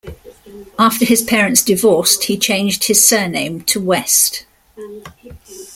After 0.79 1.05
his 1.05 1.21
parents 1.21 1.61
divorced, 1.61 2.23
he 2.23 2.35
changed 2.35 2.85
his 2.85 3.05
surname 3.05 3.61
to 3.65 3.79
West. 3.79 4.47